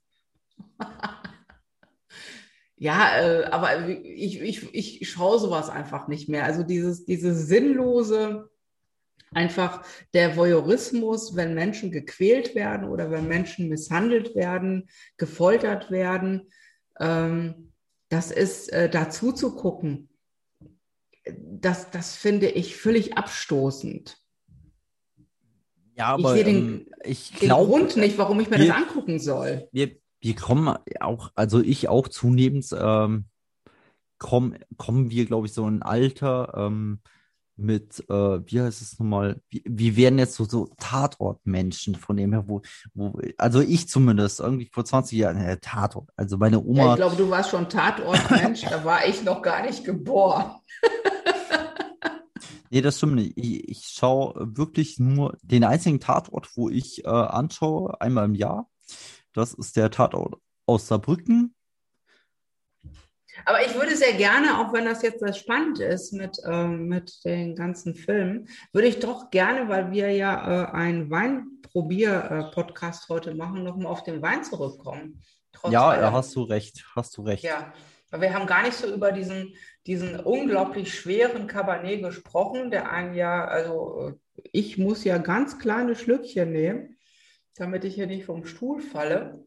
[2.78, 6.44] Ja, äh, aber ich, ich, ich schaue sowas einfach nicht mehr.
[6.44, 8.50] Also dieses, dieses sinnlose,
[9.32, 16.50] einfach der Voyeurismus, wenn Menschen gequält werden oder wenn Menschen misshandelt werden, gefoltert werden,
[17.00, 17.72] ähm,
[18.10, 20.10] das ist äh, dazu zu gucken.
[21.40, 24.18] Das, das finde ich völlig abstoßend.
[25.96, 28.76] Ja, aber sehe den- ähm, ich Den glaube, Grund nicht, warum ich mir wir- das
[28.76, 29.68] angucken soll.
[29.72, 33.26] wir, wir kommen auch, also ich auch zunehmend, ähm,
[34.18, 37.00] komm, kommen wir, glaube ich, so in ein Alter ähm,
[37.56, 42.34] mit, äh, wie heißt es nochmal, wir, wir werden jetzt so, so Tatortmenschen von dem
[42.34, 42.64] her, wo,
[42.96, 46.96] wo, also ich zumindest, irgendwie vor 20 Jahren, äh, Tatort, also meine Ja, Oma, ich
[46.96, 50.56] glaube, du warst schon Tatortmensch, da war ich noch gar nicht geboren.
[52.72, 57.10] nee, das stimmt nicht, ich, ich schaue wirklich nur den einzigen Tatort, wo ich äh,
[57.10, 58.68] anschaue, einmal im Jahr,
[59.36, 61.56] das ist der Tatort aus Saarbrücken,
[63.44, 67.26] Aber ich würde sehr gerne, auch wenn das jetzt sehr spannend ist mit, ähm, mit
[67.26, 73.64] den ganzen Filmen, würde ich doch gerne, weil wir ja äh, einen Weinprobier-Podcast heute machen,
[73.64, 75.22] nochmal auf den Wein zurückkommen.
[75.52, 76.02] Trotz ja, allem.
[76.02, 77.44] da hast du recht, hast du recht.
[77.44, 77.74] Ja,
[78.12, 83.16] aber wir haben gar nicht so über diesen, diesen unglaublich schweren Cabernet gesprochen, der einen
[83.16, 84.14] ja, also äh,
[84.52, 86.95] ich muss ja ganz kleine Schlückchen nehmen,
[87.56, 89.44] damit ich hier nicht vom Stuhl falle.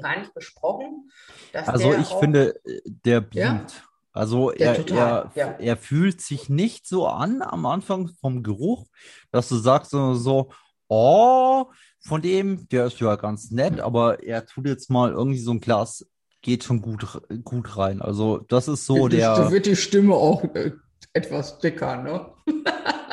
[0.00, 1.10] Gar nicht besprochen.
[1.52, 3.52] Also ich auch, finde, der Ja.
[3.52, 3.84] blinkt.
[4.12, 5.56] Also Der er, total, er, ja.
[5.58, 8.86] er fühlt sich nicht so an am Anfang vom Geruch,
[9.32, 10.52] dass du sagst so, so,
[10.86, 11.66] oh,
[12.00, 15.60] von dem, der ist ja ganz nett, aber er tut jetzt mal irgendwie so ein
[15.60, 16.06] Glas,
[16.42, 18.02] geht schon gut, gut rein.
[18.02, 20.72] Also das ist so Da der, wird die Stimme auch äh,
[21.12, 22.32] etwas dicker, ne?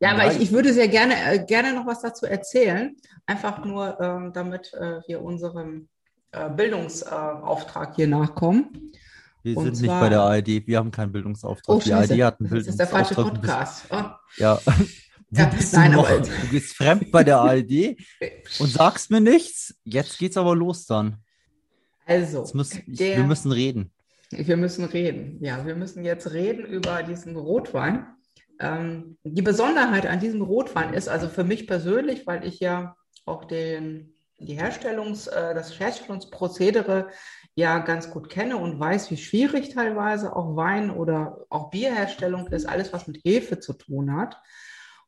[0.00, 2.96] Ja, aber ich, ich würde sehr gerne, äh, gerne noch was dazu erzählen.
[3.26, 5.88] Einfach nur, ähm, damit äh, wir unserem
[6.32, 8.92] äh, Bildungsauftrag hier nachkommen.
[9.42, 11.76] wir und sind nicht zwar- bei der ARD, wir haben keinen Bildungsauftrag.
[11.76, 11.92] Oh, Die.
[11.92, 13.88] ARD hat einen Das ist der falsche Bildungsauftrag.
[13.90, 14.18] Podcast.
[14.38, 14.40] Oh.
[14.42, 14.60] Ja.
[15.30, 16.08] Ja, bist nein, du noch?
[16.08, 17.98] aber- Du gehst fremd bei der ARD
[18.60, 19.74] und sagst mir nichts.
[19.84, 21.18] Jetzt geht's aber los dann.
[22.06, 23.92] Also, ich, der, wir müssen reden.
[24.30, 25.36] Wir müssen reden.
[25.44, 28.06] Ja, wir müssen jetzt reden über diesen Rotwein.
[28.60, 33.44] Ähm, die Besonderheit an diesem Rotwein ist also für mich persönlich, weil ich ja auch
[33.44, 37.08] den, die Herstellungs, äh, das Herstellungsprozedere
[37.54, 42.66] ja ganz gut kenne und weiß, wie schwierig teilweise auch Wein oder auch Bierherstellung ist,
[42.66, 44.40] alles was mit Hefe zu tun hat.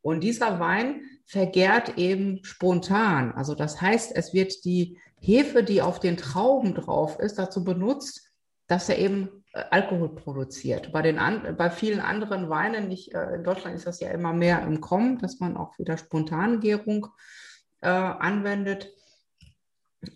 [0.03, 3.33] Und dieser Wein vergärt eben spontan.
[3.33, 8.31] Also das heißt, es wird die Hefe, die auf den Trauben drauf ist, dazu benutzt,
[8.67, 10.93] dass er eben Alkohol produziert.
[10.93, 14.33] Bei, den an, bei vielen anderen Weinen, nicht, äh, in Deutschland ist das ja immer
[14.33, 17.09] mehr im Kommen, dass man auch wieder Spontangärung
[17.81, 18.93] äh, anwendet.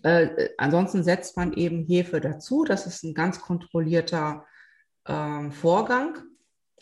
[0.03, 2.63] Äh, ansonsten setzt man eben Hefe dazu.
[2.63, 4.45] Das ist ein ganz kontrollierter
[5.07, 6.17] ähm, Vorgang.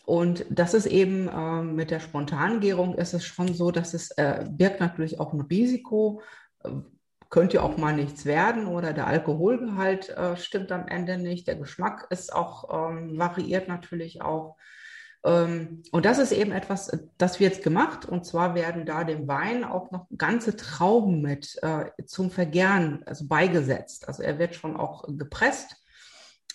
[0.06, 4.44] Und das ist eben ähm, mit der Spontangärung ist es schon so, dass es äh,
[4.48, 6.22] birgt natürlich auch ein Risiko.
[7.34, 11.46] Äh, könnte auch mal nichts werden oder der Alkoholgehalt äh, stimmt am Ende nicht.
[11.46, 14.56] Der Geschmack ist auch ähm, variiert natürlich auch.
[15.24, 18.06] Ähm, und das ist eben etwas, das wird jetzt gemacht.
[18.06, 23.26] Und zwar werden da dem Wein auch noch ganze Trauben mit äh, zum Vergären also
[23.26, 24.06] beigesetzt.
[24.06, 25.76] Also er wird schon auch gepresst.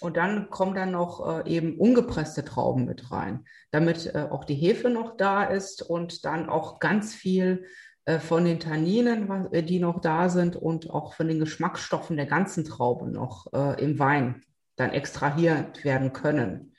[0.02, 4.56] Und dann kommen dann noch äh, eben ungepresste Trauben mit rein, damit äh, auch die
[4.56, 7.68] Hefe noch da ist und dann auch ganz viel äh,
[8.20, 12.66] von den Tanninen, äh, die noch da sind und auch von den Geschmacksstoffen der ganzen
[12.66, 14.44] Traube noch äh, im Wein
[14.76, 16.74] dann extrahiert werden können.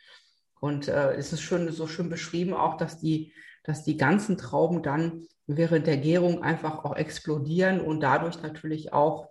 [0.60, 3.32] Und äh, es ist schon so schön beschrieben auch, dass die,
[3.64, 9.30] dass die ganzen Trauben dann während der Gärung einfach auch explodieren und dadurch natürlich auch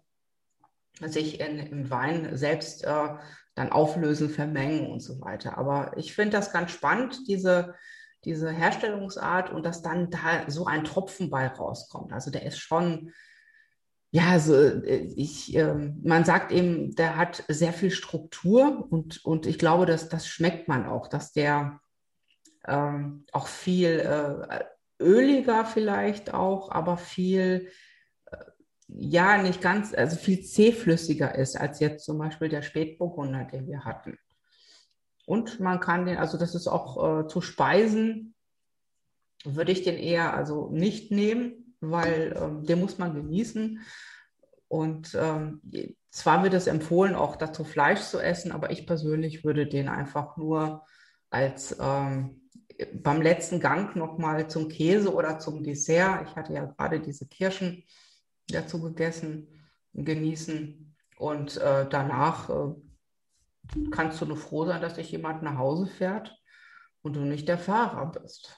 [1.01, 3.09] sich in, im Wein selbst äh,
[3.55, 5.57] dann auflösen, vermengen und so weiter.
[5.57, 7.75] Aber ich finde das ganz spannend, diese,
[8.25, 12.11] diese Herstellungsart und dass dann da so ein Tropfen bei rauskommt.
[12.11, 13.11] Also der ist schon,
[14.11, 19.45] ja, also äh, ich, ähm, man sagt eben, der hat sehr viel Struktur und, und
[19.45, 21.79] ich glaube, dass das schmeckt man auch, dass der
[22.67, 24.63] ähm, auch viel äh,
[24.99, 27.69] öliger vielleicht auch, aber viel,
[28.25, 28.37] äh,
[28.87, 33.85] ja, nicht ganz, also viel zähflüssiger ist als jetzt zum Beispiel der Spätburgunder, den wir
[33.85, 34.17] hatten.
[35.29, 38.33] Und man kann den, also das ist auch äh, zu Speisen,
[39.45, 43.79] würde ich den eher also nicht nehmen, weil ähm, den muss man genießen.
[44.67, 45.61] Und ähm,
[46.09, 50.35] zwar wird es empfohlen, auch dazu Fleisch zu essen, aber ich persönlich würde den einfach
[50.35, 50.83] nur
[51.29, 52.49] als ähm,
[52.91, 56.27] beim letzten Gang nochmal zum Käse oder zum Dessert.
[56.27, 57.83] Ich hatte ja gerade diese Kirschen
[58.47, 59.47] dazu gegessen,
[59.93, 60.95] genießen.
[61.19, 62.73] Und äh, danach äh,
[63.91, 66.37] kannst du nur froh sein, dass dich jemand nach Hause fährt
[67.01, 68.57] und du nicht der Fahrer bist.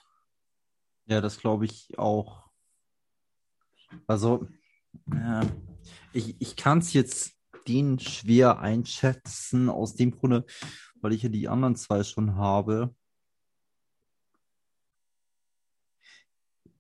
[1.06, 2.50] Ja, das glaube ich auch.
[4.08, 4.47] Also,
[5.13, 5.41] ja,
[6.13, 7.34] ich, ich kann es jetzt
[7.67, 10.45] den schwer einschätzen, aus dem Grunde,
[11.02, 12.95] weil ich ja die anderen zwei schon habe.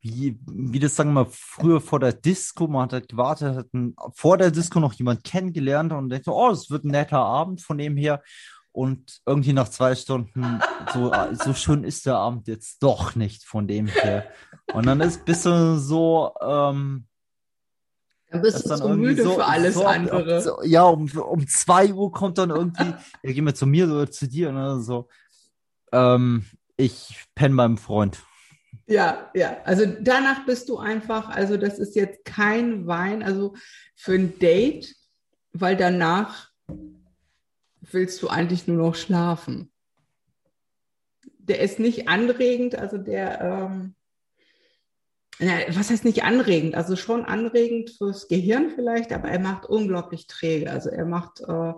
[0.01, 3.67] Wie, wie das, sagen wir mal, früher vor der Disco, man hat halt gewartet, hat
[4.15, 7.77] vor der Disco noch jemand kennengelernt und denkt, oh, es wird ein netter Abend von
[7.77, 8.23] dem her.
[8.73, 10.59] Und irgendwie nach zwei Stunden,
[10.93, 14.25] so, so schön ist der Abend jetzt doch nicht von dem her.
[14.73, 17.05] Und dann ist ein bisschen so, ähm,
[18.31, 20.41] dann bist du zu müde so, für alles so, andere.
[20.41, 24.09] So, ja, um, um zwei Uhr kommt dann irgendwie, ja, geh mal zu mir oder
[24.09, 25.09] zu dir, ne, so,
[25.91, 26.45] ähm,
[26.77, 28.23] ich penne beim Freund.
[28.87, 29.57] Ja, ja.
[29.63, 33.55] Also danach bist du einfach, also das ist jetzt kein Wein, also
[33.95, 34.95] für ein Date,
[35.53, 36.49] weil danach
[37.79, 39.71] willst du eigentlich nur noch schlafen.
[41.39, 43.95] Der ist nicht anregend, also der, ähm,
[45.39, 46.75] na, was heißt nicht anregend?
[46.75, 50.69] Also schon anregend fürs Gehirn vielleicht, aber er macht unglaublich träge.
[50.69, 51.73] Also er macht äh,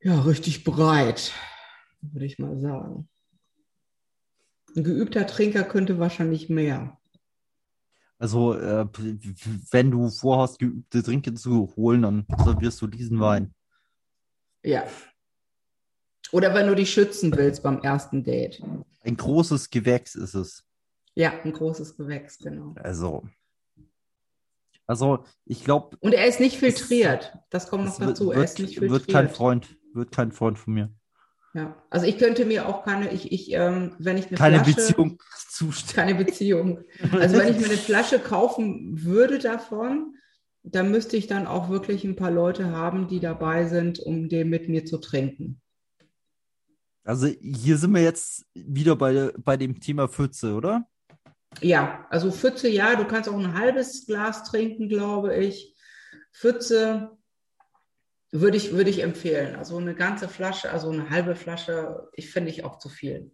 [0.00, 1.32] ja richtig breit,
[2.02, 3.08] würde ich mal sagen.
[4.76, 6.98] Ein geübter Trinker könnte wahrscheinlich mehr.
[8.18, 8.86] Also, äh,
[9.70, 13.54] wenn du vorhast, geübte Trinker zu holen, dann servierst du diesen Wein.
[14.62, 14.84] Ja.
[16.32, 18.62] Oder wenn du dich schützen willst beim ersten Date.
[19.00, 20.64] Ein großes Gewächs ist es.
[21.14, 22.74] Ja, ein großes Gewächs, genau.
[22.76, 23.26] Also,
[24.86, 25.96] also ich glaube.
[26.00, 27.32] Und er ist nicht filtriert.
[27.48, 28.26] Das kommt noch dazu.
[28.26, 29.06] Wird, er ist nicht filtriert.
[29.06, 30.92] Wird kein Freund, wird kein Freund von mir.
[31.56, 34.74] Ja, also ich könnte mir auch keine, ich, ich, ähm, wenn ich eine keine Flasche,
[34.74, 36.08] Beziehung zustellen.
[36.08, 36.84] Keine Beziehung.
[37.12, 40.16] Also wenn ich mir eine Flasche kaufen würde davon,
[40.62, 44.50] dann müsste ich dann auch wirklich ein paar Leute haben, die dabei sind, um den
[44.50, 45.62] mit mir zu trinken.
[47.04, 50.86] Also hier sind wir jetzt wieder bei, bei dem Thema Pfütze, oder?
[51.62, 55.74] Ja, also Pfütze, ja, du kannst auch ein halbes Glas trinken, glaube ich.
[56.34, 57.15] Pfütze
[58.32, 59.56] würde ich, würde ich empfehlen.
[59.56, 63.32] Also eine ganze Flasche, also eine halbe Flasche, ich finde ich auch zu viel.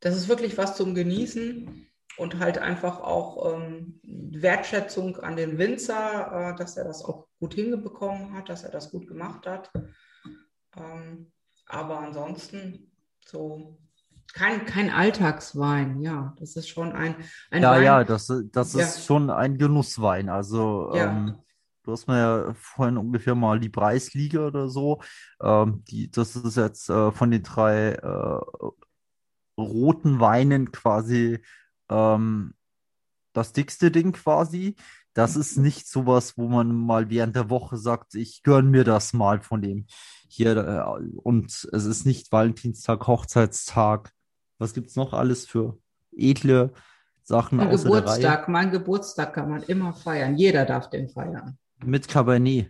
[0.00, 6.52] Das ist wirklich was zum Genießen und halt einfach auch ähm, Wertschätzung an den Winzer,
[6.52, 9.70] äh, dass er das auch gut hingebekommen hat, dass er das gut gemacht hat.
[10.76, 11.32] Ähm,
[11.66, 12.92] aber ansonsten
[13.24, 13.78] so
[14.32, 16.34] kein, kein Alltagswein, ja.
[16.38, 17.14] Das ist schon ein,
[17.50, 17.84] ein ja, Wein.
[17.84, 18.80] Ja, das, das ja.
[18.80, 20.28] ist schon ein Genusswein.
[20.28, 21.10] Also ja.
[21.10, 21.38] ähm,
[21.84, 25.02] Du hast mir ja vorhin ungefähr mal die Preisliga oder so.
[25.42, 28.40] Ähm, die, das ist jetzt äh, von den drei äh,
[29.58, 31.40] roten Weinen quasi
[31.90, 32.54] ähm,
[33.34, 34.76] das dickste Ding quasi.
[35.12, 39.12] Das ist nicht sowas, wo man mal während der Woche sagt, ich gönn mir das
[39.12, 39.86] mal von dem
[40.26, 40.56] hier.
[40.56, 44.10] Äh, und es ist nicht Valentinstag, Hochzeitstag.
[44.56, 45.78] Was gibt's noch alles für
[46.16, 46.72] edle
[47.22, 47.58] Sachen?
[47.58, 50.34] Mein Geburtstag, mein Geburtstag kann man immer feiern.
[50.34, 51.58] Jeder darf den feiern.
[51.82, 52.68] Mit Cabernet.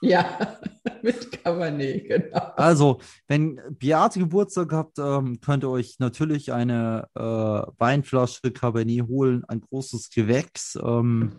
[0.00, 0.58] Ja,
[1.02, 2.52] mit Cabernet, genau.
[2.56, 9.44] Also, wenn Beate Geburtstag habt, ähm, könnt ihr euch natürlich eine äh, Weinflasche Cabernet holen,
[9.48, 10.78] ein großes Gewächs.
[10.82, 11.32] Ähm,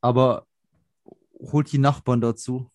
[0.00, 0.46] aber
[1.52, 2.70] holt die Nachbarn dazu.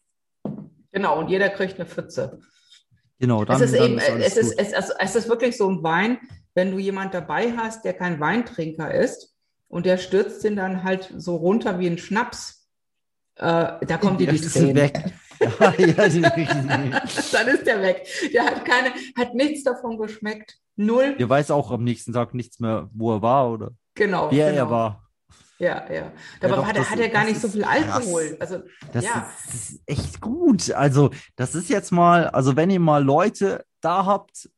[0.91, 2.39] Genau, und jeder kriegt eine Pfütze.
[3.19, 5.69] Genau, dann, es ist dann eben, ist es, ist, es, also, es ist wirklich so
[5.69, 6.19] ein Wein,
[6.53, 9.33] wenn du jemand dabei hast, der kein Weintrinker ist
[9.67, 12.54] und der stürzt den dann halt so runter wie ein Schnaps
[13.37, 14.75] äh, da kommt die, die Tränen.
[14.75, 15.13] weg.
[15.39, 16.21] ja, ja, die,
[17.31, 18.07] Dann ist der weg.
[18.33, 20.57] Der hat keine, hat nichts davon geschmeckt.
[20.75, 21.15] Null.
[21.17, 23.71] Der weiß auch am nächsten Tag nichts mehr, wo er war, oder?
[23.95, 24.29] Genau.
[24.31, 24.63] Wer genau.
[24.63, 25.01] er war.
[25.57, 26.11] Ja, ja.
[26.41, 28.35] Dabei ja, doch, hat, er gar nicht so viel Alkohol.
[28.39, 29.31] Also, das, ja.
[29.47, 30.71] ist, ist echt gut.
[30.71, 34.49] Also, das ist jetzt mal, also wenn ihr mal Leute da habt,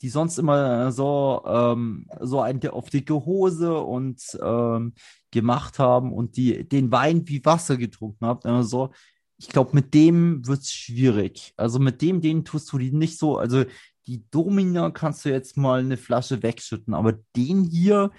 [0.00, 4.94] die sonst immer so, ähm, so eine auf dicke Hose und ähm,
[5.30, 8.48] gemacht haben und die den Wein wie Wasser getrunken haben.
[8.48, 8.92] Also,
[9.38, 11.54] ich glaube, mit dem wird es schwierig.
[11.56, 13.38] Also mit dem, den tust du die nicht so.
[13.38, 13.64] Also
[14.06, 18.10] die Domina kannst du jetzt mal eine Flasche wegschütten, aber den hier,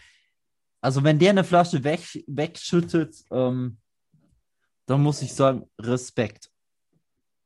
[0.82, 3.80] also wenn der eine Flasche weg, wegschüttet, ähm,
[4.86, 6.50] dann muss ich sagen, Respekt.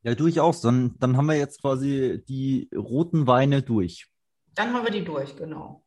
[0.02, 0.60] Ja, durchaus.
[0.60, 4.06] Dann, dann haben wir jetzt quasi die roten Weine durch.
[4.54, 5.83] Dann haben wir die durch, genau.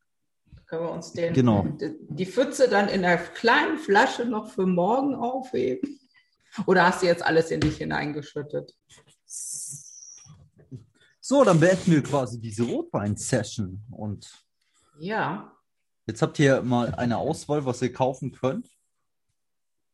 [0.68, 1.66] Können wir uns den, Genau.
[1.80, 6.00] die Pfütze dann in der kleinen Flasche noch für morgen aufheben?
[6.66, 8.76] Oder hast du jetzt alles in dich hineingeschüttet?
[11.20, 13.84] So, dann beenden wir quasi diese Rotwein-Session.
[13.92, 14.30] Und
[15.00, 15.54] Ja,
[16.06, 18.70] jetzt habt ihr mal eine Auswahl, was ihr kaufen könnt.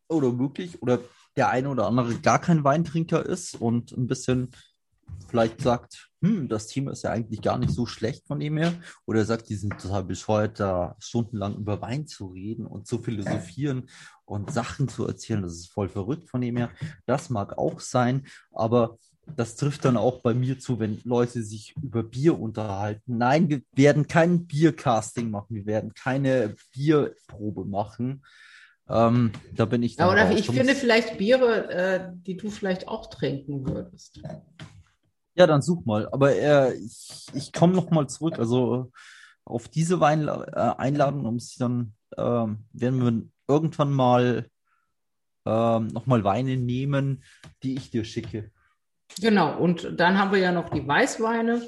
[0.07, 0.99] Oder wirklich, oder
[1.35, 4.51] der eine oder andere gar kein Weintrinker ist und ein bisschen
[5.27, 8.73] vielleicht sagt, hm, das Thema ist ja eigentlich gar nicht so schlecht von dem her.
[9.05, 12.99] Oder er sagt, die sind total bescheuert, da stundenlang über Wein zu reden und zu
[12.99, 13.89] philosophieren
[14.25, 15.41] und Sachen zu erzählen.
[15.41, 16.69] Das ist voll verrückt von dem her.
[17.05, 18.97] Das mag auch sein, aber
[19.35, 23.17] das trifft dann auch bei mir zu, wenn Leute sich über Bier unterhalten.
[23.17, 28.23] Nein, wir werden kein Biercasting machen, wir werden keine Bierprobe machen.
[28.89, 30.39] Ähm, da bin ich Ja, dann oder raus.
[30.39, 34.21] ich finde vielleicht Biere, äh, die du vielleicht auch trinken würdest.
[35.35, 36.07] Ja, dann such mal.
[36.11, 38.37] Aber äh, ich, ich komme noch mal zurück.
[38.37, 38.91] Also
[39.45, 44.47] auf diese Weinla äh, Einladung um sich dann ähm, werden wir irgendwann mal
[45.45, 47.23] ähm, noch mal Weine nehmen,
[47.63, 48.51] die ich dir schicke.
[49.19, 51.61] Genau, und dann haben wir ja noch die Weißweine.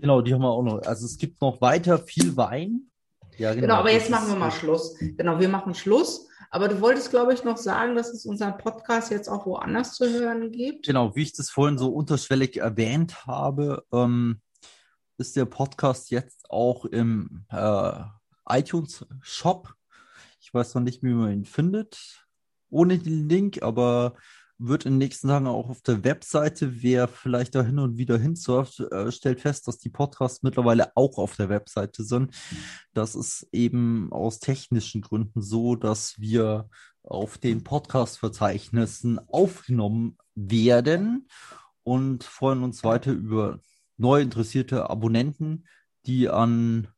[0.00, 0.82] Genau, die haben wir auch noch.
[0.82, 2.90] Also es gibt noch weiter viel Wein.
[3.36, 4.96] Ja, Genau, aber das jetzt machen wir mal Schluss.
[4.98, 6.28] Genau, wir machen Schluss.
[6.54, 10.08] Aber du wolltest, glaube ich, noch sagen, dass es unseren Podcast jetzt auch woanders zu
[10.08, 10.86] hören gibt.
[10.86, 14.40] Genau, wie ich das vorhin so unterschwellig erwähnt habe, ähm,
[15.18, 17.92] ist der Podcast jetzt auch im äh,
[18.48, 19.74] iTunes Shop.
[20.40, 22.24] Ich weiß noch nicht, wie man ihn findet
[22.70, 24.14] ohne den Link, aber
[24.58, 28.18] wird in den nächsten Tagen auch auf der Webseite, wer vielleicht da hin und wieder
[28.18, 32.34] hinsurft, äh, stellt fest, dass die Podcasts mittlerweile auch auf der Webseite sind.
[32.92, 36.68] Das ist eben aus technischen Gründen so, dass wir
[37.02, 41.28] auf den Podcast-Verzeichnissen aufgenommen werden
[41.82, 43.60] und freuen uns weiter über
[43.96, 45.66] neu interessierte Abonnenten,
[46.06, 46.88] die an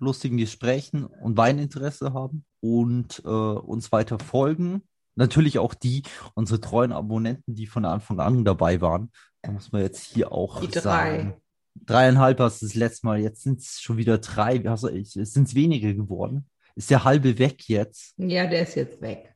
[0.00, 4.82] lustigen Gesprächen und Weininteresse haben und äh, uns weiter folgen.
[5.18, 6.04] Natürlich auch die,
[6.34, 9.10] unsere treuen Abonnenten, die von Anfang an dabei waren.
[9.42, 10.80] Da muss man jetzt hier auch Die drei.
[10.80, 11.34] sagen.
[11.74, 14.58] Dreieinhalb hast du das letzte Mal, jetzt sind es schon wieder drei.
[14.60, 16.46] Hast du- Es sind weniger geworden.
[16.76, 18.14] Ist der halbe weg jetzt?
[18.16, 19.34] Ja, der ist jetzt weg.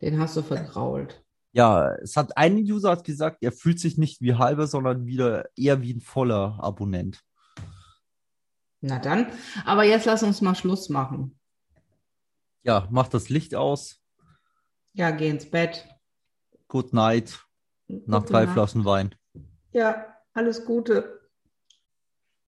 [0.00, 1.22] Den hast du vergrault.
[1.52, 5.46] Ja, es hat ein User hat gesagt, er fühlt sich nicht wie halber, sondern wieder
[5.56, 7.20] eher wie ein voller Abonnent.
[8.80, 9.26] Na dann.
[9.64, 11.38] Aber jetzt lass uns mal Schluss machen.
[12.62, 14.00] Ja, mach das Licht aus.
[14.96, 15.86] Ja, geh ins Bett.
[16.68, 17.38] Good night.
[17.86, 18.54] Nach Gute drei Nacht.
[18.54, 19.14] Flaschen Wein.
[19.72, 21.25] Ja, alles Gute.